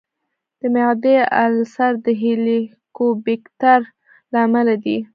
[0.59, 3.79] د معدې السر د هیليکوبیکټر
[4.31, 4.97] له امله دی.